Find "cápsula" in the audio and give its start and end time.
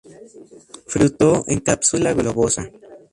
1.59-2.13